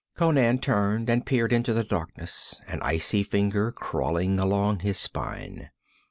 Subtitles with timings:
[0.15, 5.69] Conan turned and peered into the darkness, an icy finger crawling along his spine.